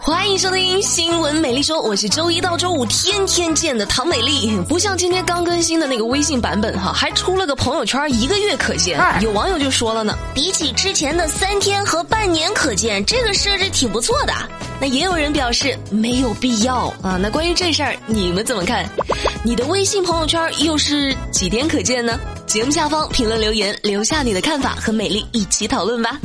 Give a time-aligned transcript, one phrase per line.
[0.00, 4.56] 欢迎收听新闻美丽说，我是周一到周五天天见的唐美丽。
[4.68, 9.00] 不像今天刚更新的那个微信版本哈，还出了个朋友圈一个月可见。
[9.20, 14.32] 有网友就说了呢，比起之前的三天和半年可见，这个设置挺不错的。
[14.80, 17.16] 那也有人表示没有必要啊。
[17.20, 18.88] 那关于这事儿，你们怎么看？
[19.44, 22.18] 你的微信朋友圈又是几天可见呢？
[22.46, 26.18] 节目下方评论留言，留下你的看法，和美丽一起讨论吧。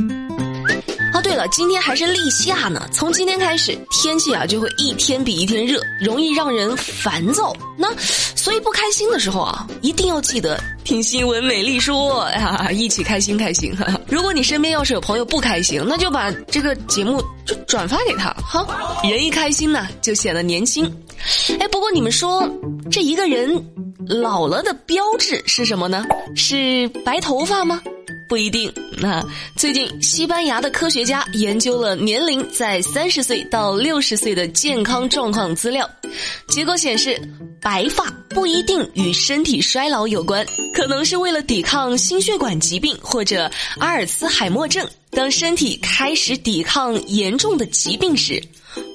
[1.14, 2.88] 哦，对了，今天还是立夏呢。
[2.92, 7.54] 从今天开始，天气啊就会一天比一天热，容易让人烦躁。
[7.76, 13.86] 那所以不开心的时候啊，一定要记得听新闻美丽说呀，一起开心开心哈。
[14.08, 18.34] 如果你身边要是有朋友不开心，那就把这个节目就转发给他。
[18.44, 18.66] 好，
[19.02, 20.84] 人一开心呢，就显得年轻。
[21.58, 22.48] 哎，不过你们说，
[22.90, 23.50] 这一个人
[24.06, 26.04] 老了的标志是什么呢？
[26.36, 27.82] 是白头发吗？
[28.28, 28.72] 不一定。
[28.98, 29.24] 那
[29.56, 35.88] 最近，西班牙的科学家研究了年龄在三十岁到六十岁的健康状况资料，
[36.48, 37.20] 结果显示，
[37.60, 44.88] 白发不一定与身体衰老有关，可能是为了抵抗心血管疾病或者阿尔茨海默症。
[45.10, 48.42] 当身体开始抵抗严重的疾病时。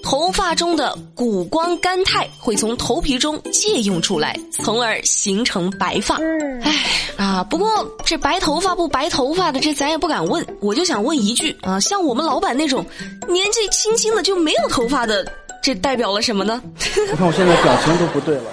[0.03, 6.19] 头发中的谷胱甘肽会从头皮中借用出来，从而形成白发。
[6.61, 7.67] 唉啊，不过
[8.05, 10.45] 这白头发不白头发的，这咱也不敢问。
[10.59, 12.85] 我就想问一句啊，像我们老板那种
[13.27, 15.25] 年纪轻轻的就没有头发的，
[15.63, 16.61] 这代表了什么呢？
[17.11, 18.43] 我看我现在表情都不对了。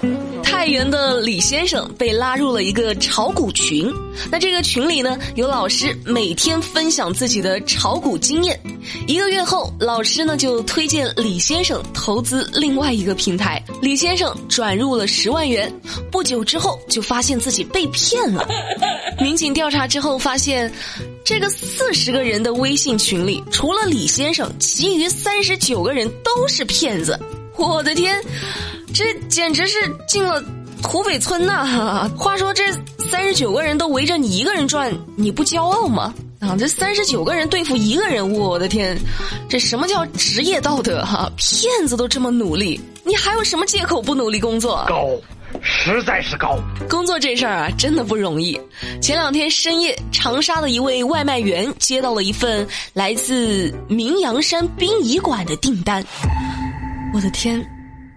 [0.50, 3.88] 太原的李先生被拉入了一个炒股群，
[4.32, 8.60] 那这个群里呢，有老师每天分享自己的炒股经验。
[9.06, 15.72] 一个月后，老师呢就推荐李先生投资另外一个平台，李先生转入了十万元。
[16.10, 18.44] 不久之后，就发现自己被骗了。
[19.20, 20.70] 民警调查之后发现，
[21.24, 27.16] 这个四十个人的微信群里，除了李先生，其余三十九个人都是骗子。
[27.56, 28.20] 我的天！
[28.92, 30.42] 这简直是进了
[30.82, 32.10] 土匪村呐！
[32.16, 32.64] 话说这
[33.10, 36.12] 三十九个人都围着你一个人转，你不骄傲吗？
[36.40, 38.98] 啊，这三十九个人对付一个人，我的天，
[39.48, 41.30] 这什么叫职业道德哈？
[41.36, 44.84] 骗子都这么努力，你还有什么借口不努力工作？
[44.88, 45.06] 高，
[45.60, 46.58] 实在是高。
[46.88, 48.58] 工作这事儿啊，真的不容易。
[49.02, 56.02] 前两天深夜，长沙的一位外卖员接到了一份来自明阳山殡仪馆的订单，
[57.12, 57.62] 我的天！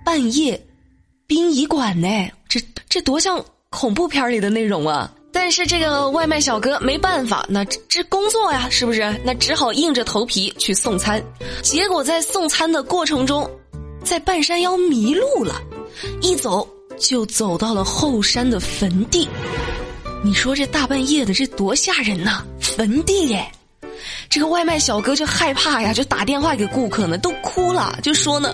[0.03, 0.59] 半夜，
[1.27, 2.07] 殡仪馆呢？
[2.47, 2.59] 这
[2.89, 5.11] 这多像恐怖片里的内容啊！
[5.31, 9.19] 但是这个外卖小哥没办法，那这这工作呀，是不是？
[9.23, 11.23] 那只好硬着头皮去送餐。
[11.63, 13.49] 结果在送餐的过程中，
[14.03, 15.59] 在半山腰迷路了，
[16.21, 16.67] 一走
[16.99, 19.27] 就走到了后山的坟地。
[20.23, 22.45] 你说这大半夜的，这多吓人呐！
[22.59, 23.51] 坟地耶！
[24.33, 28.51] 这个外卖小哥就害怕呀，就打电话给顾客呢，都哭了，就说呢：“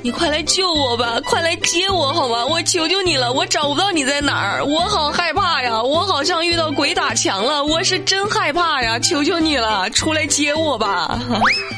[0.00, 2.46] 你快来救我吧，快来接我好吗？
[2.46, 11.20] 我求求你了，我找不到你在哪儿，我好害怕呀，我好像遇到鬼打墙了，我是真害怕呀，求求你了，出来接我吧！”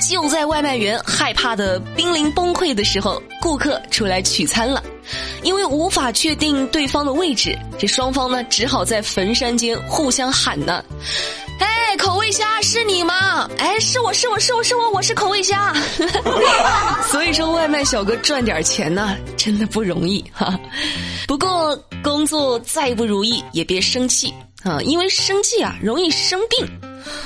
[0.09, 4.80] 就在外卖员害怕的濒临崩溃的时候，顾客出来取餐了，
[5.42, 10.84] 因为无法确定对方的位置，这双方呢只好在坟山间互相喊呢。
[11.62, 13.48] 哎，口味虾是你吗？
[13.56, 15.72] 哎，是我是我是我是我，我是口味虾。
[17.08, 20.58] 所以说，外卖小哥赚点钱呢，真的不容易哈。
[21.28, 24.34] 不过，工作再不如意也别生气
[24.64, 26.66] 啊，因为生气啊容易生病。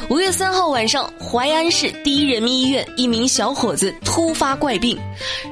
[0.09, 4.99] 五月三号晚上，淮安市第一人民医院一名小伙子突发怪病，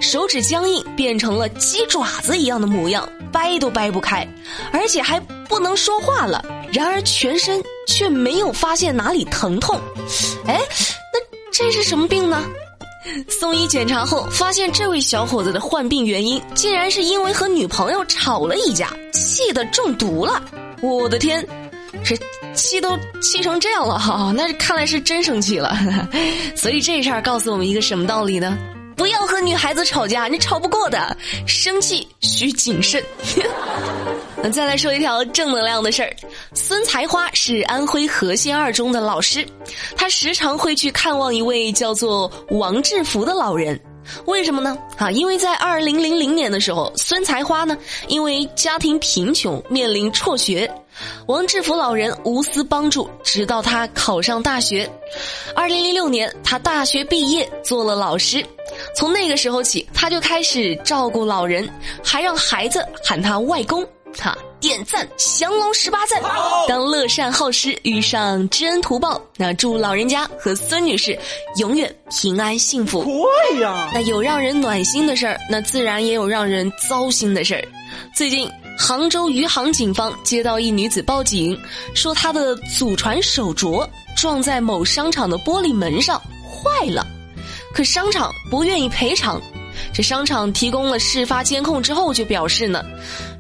[0.01, 4.27] 手指僵硬变成了鸡爪子一样的模样，掰都掰不开，
[4.73, 5.19] 而且还
[5.49, 6.45] 不能说话了。
[6.73, 9.81] 然而全身却没有发现哪里疼痛，
[10.47, 10.61] 哎，
[11.13, 11.21] 那
[11.53, 12.45] 这是什么病呢？
[13.29, 20.43] 送医检查后，发现这位小伙子的患病原因竟然是因为和女朋友吵了一架，气得中毒了。
[20.81, 21.47] 我的天，
[22.03, 22.17] 这
[22.55, 25.77] 气都气成这样了哈，那看来是真生气了。
[26.57, 28.57] 所以这事儿告诉我们一个什么道理呢？
[28.97, 31.17] 不要和女孩子吵架，你吵不过的，
[31.47, 33.05] 生气需谨慎。
[34.51, 36.15] 再来说一条正能量的事儿，
[36.53, 39.47] 孙才花是安徽和县二中的老师，
[39.97, 43.81] 他时常会去看望一位叫做王志福的老人。
[44.27, 44.77] 为什么呢？
[44.99, 47.75] 啊，因为在二零零零年的时候，孙才花呢
[48.07, 50.71] 因为家庭贫穷面临辍学，
[51.27, 54.87] 王志福老人无私帮助，直到他考上大学。
[55.57, 58.45] 二零零六年，他大学毕业做了老师，
[58.95, 61.67] 从那个时候起，他就开始照顾老人，
[62.05, 63.83] 还让孩子喊他外公。
[64.19, 66.23] 哈，点赞降龙十八赞。
[66.69, 71.19] 当乐善好施遇上知恩图报，那祝老人家和孙女士
[71.57, 73.05] 永远平安幸福。
[73.05, 77.65] 对呀，那有让人暖心的事儿，那自然也有让人糟心的事儿。
[78.15, 81.59] 最近，杭州余杭警方接到一女子报警，
[81.95, 87.07] 说她的祖传手镯撞在某商场的玻璃门上坏了，
[87.75, 89.41] 可商场不愿意赔偿。
[89.93, 92.83] 这商场提供了事发监控之后，就表示呢。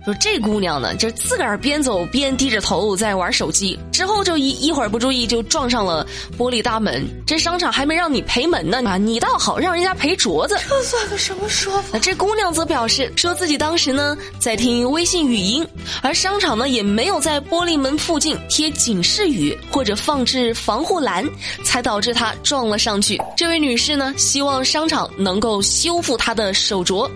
[0.04, 6.06] 说这姑娘呢，就自个儿边走边低着头在玩手机，之后就一一会儿不注意就撞上了
[6.36, 7.02] 玻璃大门。
[7.26, 11.88] 这商场还没让你赔门呢，啊，你倒好，让人家赔镯子，这算个什么说法？
[11.94, 15.66] 那这姑娘则表示说自己当时呢在听微信语音，
[16.02, 21.26] 而商场呢也没有在玻璃门附近贴警示语或者放置防护栏，
[21.64, 23.18] 才导致她撞了上去。
[23.34, 27.10] 这位女士呢希望商场能够修复她的手镯，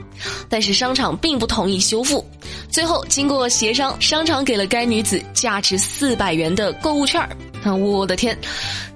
[0.49, 2.27] 但是商场并不同意修复。
[2.71, 7.29] 最后，经过协商，商场给了该女子价值四百元的购物券儿。
[7.77, 8.39] 我的天，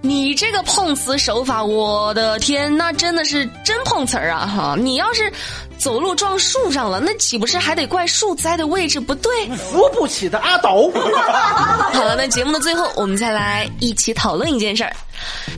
[0.01, 4.47] 你这个碰瓷手法，我的天，那真的是真碰瓷儿啊！
[4.47, 5.31] 哈，你要是
[5.82, 9.49] 走路撞树上了，那岂不是还得怪树栽的位置不对？
[9.56, 10.93] 扶不起的阿斗。
[11.93, 14.94] 好了，那节目的最后，我们再来一起讨论一件事儿。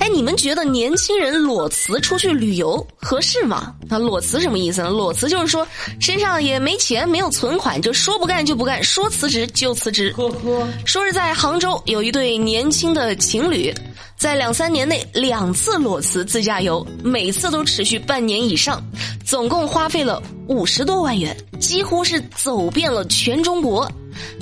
[0.00, 3.75] 哎，你们觉得年轻人裸辞出去旅游合适吗？
[3.87, 4.88] 那，裸辞什么意思呢？
[4.88, 5.67] 裸辞就是说
[6.00, 10.11] 身上也没钱，没有存款，就说不干就不干，说辞职就辞职。
[10.17, 13.70] 呵呵，说是在杭州有一对年轻的情侣，
[14.17, 18.83] 在两三年内两次裸辞自驾游，每次都持续半年以上，
[19.25, 23.91] 总共花费了五十多万元，几乎是走遍了全中国。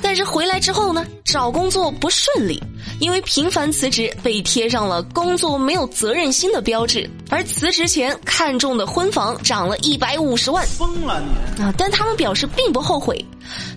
[0.01, 2.61] 但是回来之后呢，找工作不顺利。
[2.99, 11.21] 因为频繁辞职被贴上了工作没有责任心的标志，而辞职前看中的婚房涨了一百五十万，疯了
[11.57, 11.73] 你啊！
[11.77, 13.25] 但他们表示并不后悔，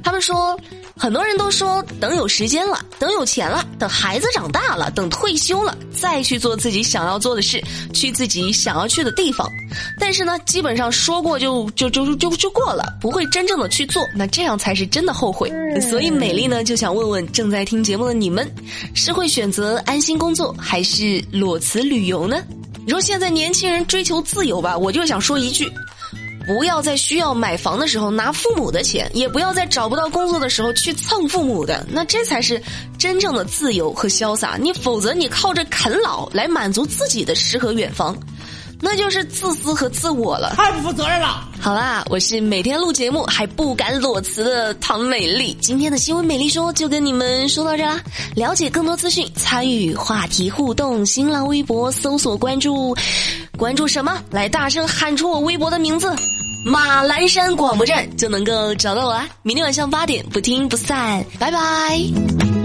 [0.05, 0.57] 他们说。
[0.99, 7.63] 很多人都说等有时间了，等有钱了，等孩子长大了，等退休了，再去做自己想要做的事，
[7.93, 9.47] 去自己想要去的地方。
[10.01, 14.03] 但是呢，基本上说过就就就就就过了，不会真正的去做。
[14.15, 15.53] 那这样才是真的后悔。
[15.83, 18.51] 所以美丽呢就想问问正在听节目的你们，
[18.95, 22.43] 是会选择安心工作，还是裸辞旅游呢？
[22.87, 25.71] 你说现在年轻人追求自由吧，我就想说一句。
[26.47, 32.63] 不要在需要买房的时候拿父母的钱，也不要在找不到工作的时候去蹭父母的，那这才是
[32.97, 34.57] 真正的自由和潇洒。
[34.61, 38.17] 你否则你靠着啃老来满足自己的诗和远方，
[38.81, 41.49] 那就是自私和自我了，太不负责任了。
[41.61, 48.01] 好啦，我是每天录节目还不敢裸辞的唐美丽，今天的新闻美丽说就跟你们说到这啦。
[48.37, 52.97] 了解更多资讯，参与话题互动，新浪微博搜索关注，
[53.59, 54.23] 关注什么？
[54.31, 56.15] 来大声喊出我微博的名字。
[56.69, 59.29] 马栏山广播站就能够找到我啦！
[59.45, 62.56] 明天晚上八点不听不散，拜拜。